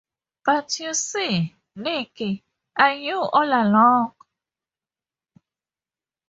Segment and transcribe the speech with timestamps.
[0.43, 2.41] But you see, Niki,
[2.75, 4.15] I knew all along.